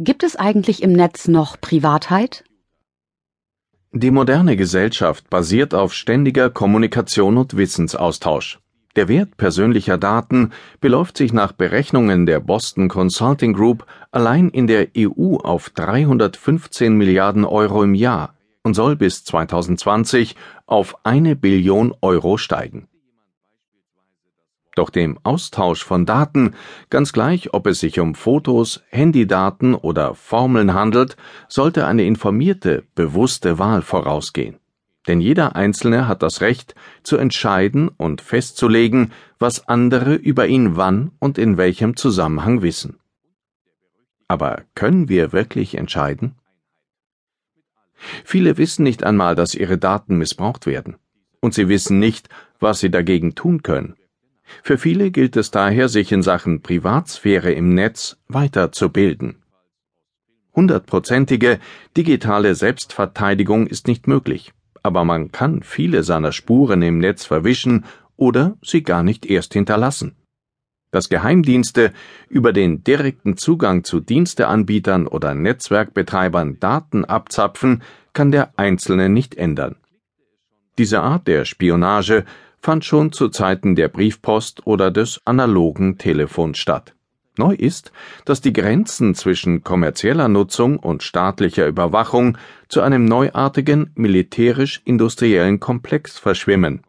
[0.00, 2.42] Gibt es eigentlich im Netz noch Privatheit?
[3.92, 8.58] Die moderne Gesellschaft basiert auf ständiger Kommunikation und Wissensaustausch.
[8.96, 10.50] Der Wert persönlicher Daten
[10.80, 17.44] beläuft sich nach Berechnungen der Boston Consulting Group allein in der EU auf 315 Milliarden
[17.44, 18.34] Euro im Jahr
[18.64, 20.34] und soll bis 2020
[20.66, 22.88] auf eine Billion Euro steigen.
[24.74, 26.54] Doch dem Austausch von Daten,
[26.90, 31.16] ganz gleich, ob es sich um Fotos, Handydaten oder Formeln handelt,
[31.48, 34.58] sollte eine informierte, bewusste Wahl vorausgehen.
[35.06, 41.12] Denn jeder Einzelne hat das Recht, zu entscheiden und festzulegen, was andere über ihn wann
[41.18, 42.98] und in welchem Zusammenhang wissen.
[44.26, 46.34] Aber können wir wirklich entscheiden?
[48.24, 50.96] Viele wissen nicht einmal, dass ihre Daten missbraucht werden.
[51.40, 53.96] Und sie wissen nicht, was sie dagegen tun können.
[54.62, 59.42] Für viele gilt es daher, sich in Sachen Privatsphäre im Netz weiterzubilden.
[60.54, 61.58] Hundertprozentige
[61.96, 67.84] digitale Selbstverteidigung ist nicht möglich, aber man kann viele seiner Spuren im Netz verwischen
[68.16, 70.14] oder sie gar nicht erst hinterlassen.
[70.92, 71.92] Dass Geheimdienste
[72.28, 79.74] über den direkten Zugang zu Diensteanbietern oder Netzwerkbetreibern Daten abzapfen, kann der Einzelne nicht ändern.
[80.78, 82.24] Diese Art der Spionage
[82.64, 86.94] fand schon zu Zeiten der Briefpost oder des analogen Telefons statt.
[87.36, 87.92] Neu ist,
[88.24, 96.80] dass die Grenzen zwischen kommerzieller Nutzung und staatlicher Überwachung zu einem neuartigen militärisch-industriellen Komplex verschwimmen,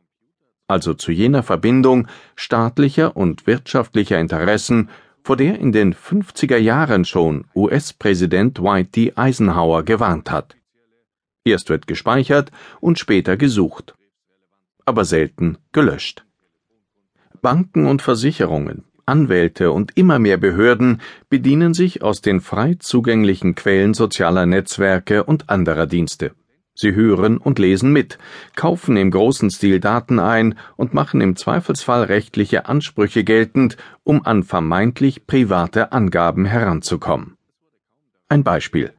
[0.68, 4.90] also zu jener Verbindung staatlicher und wirtschaftlicher Interessen,
[5.24, 9.12] vor der in den 50er Jahren schon US-Präsident Dwight D.
[9.16, 10.56] Eisenhower gewarnt hat.
[11.44, 13.94] Erst wird gespeichert und später gesucht
[14.86, 16.26] aber selten gelöscht.
[17.42, 23.94] Banken und Versicherungen, Anwälte und immer mehr Behörden bedienen sich aus den frei zugänglichen Quellen
[23.94, 26.32] sozialer Netzwerke und anderer Dienste.
[26.74, 28.18] Sie hören und lesen mit,
[28.56, 34.44] kaufen im großen Stil Daten ein und machen im Zweifelsfall rechtliche Ansprüche geltend, um an
[34.44, 37.38] vermeintlich private Angaben heranzukommen.
[38.28, 38.94] Ein Beispiel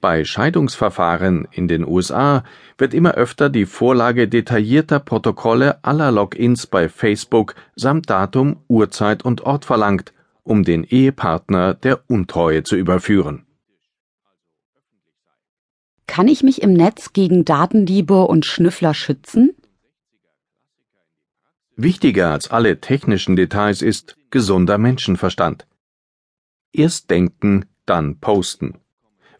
[0.00, 2.44] bei Scheidungsverfahren in den USA
[2.76, 9.42] wird immer öfter die Vorlage detaillierter Protokolle aller Logins bei Facebook samt Datum, Uhrzeit und
[9.42, 10.12] Ort verlangt,
[10.42, 13.44] um den Ehepartner der Untreue zu überführen.
[16.06, 19.54] Kann ich mich im Netz gegen Datendiebe und Schnüffler schützen?
[21.76, 25.68] Wichtiger als alle technischen Details ist gesunder Menschenverstand.
[26.72, 28.80] Erst denken, dann posten.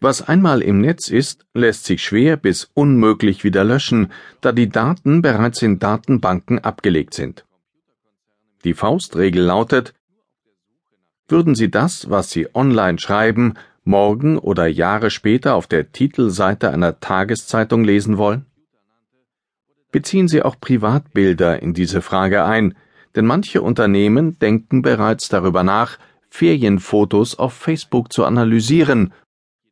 [0.00, 5.22] Was einmal im Netz ist, lässt sich schwer bis unmöglich wieder löschen, da die Daten
[5.22, 7.44] bereits in Datenbanken abgelegt sind.
[8.64, 9.94] Die Faustregel lautet,
[11.26, 13.54] würden Sie das, was Sie online schreiben,
[13.84, 18.47] morgen oder Jahre später auf der Titelseite einer Tageszeitung lesen wollen?
[19.91, 22.75] Beziehen Sie auch Privatbilder in diese Frage ein,
[23.16, 25.98] denn manche Unternehmen denken bereits darüber nach,
[26.31, 29.12] Ferienfotos auf Facebook zu analysieren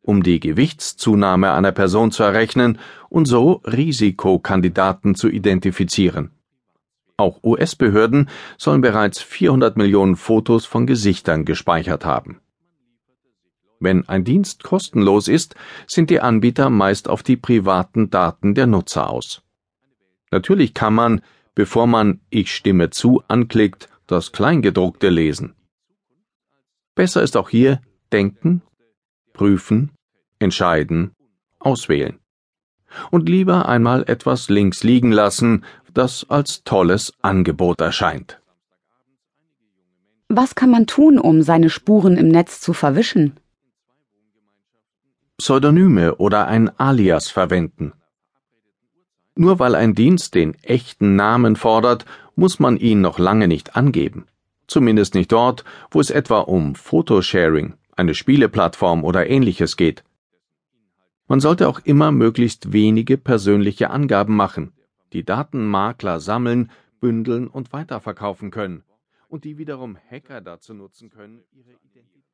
[0.06, 2.78] um die Gewichtszunahme einer Person zu errechnen
[3.08, 6.30] und so Risikokandidaten zu identifizieren.
[7.16, 12.40] Auch US-Behörden sollen bereits 400 Millionen Fotos von Gesichtern gespeichert haben.
[13.80, 15.56] Wenn ein Dienst kostenlos ist,
[15.86, 19.42] sind die Anbieter meist auf die privaten Daten der Nutzer aus.
[20.30, 21.20] Natürlich kann man,
[21.54, 25.54] bevor man Ich stimme zu anklickt, das Kleingedruckte lesen.
[26.94, 27.80] Besser ist auch hier
[28.12, 28.62] denken,
[29.36, 29.91] prüfen
[30.38, 31.12] entscheiden,
[31.58, 32.19] auswählen.
[33.10, 38.41] Und lieber einmal etwas links liegen lassen, das als tolles Angebot erscheint.
[40.28, 43.38] Was kann man tun, um seine Spuren im Netz zu verwischen?
[45.38, 47.92] Pseudonyme oder ein Alias verwenden.
[49.34, 54.26] Nur weil ein Dienst den echten Namen fordert, muss man ihn noch lange nicht angeben.
[54.66, 60.04] Zumindest nicht dort, wo es etwa um Photosharing, eine Spieleplattform oder ähnliches geht.
[61.26, 64.72] Man sollte auch immer möglichst wenige persönliche Angaben machen,
[65.12, 68.84] die Datenmakler sammeln, bündeln und weiterverkaufen können
[69.28, 72.25] und die wiederum Hacker dazu nutzen können, ihre Identität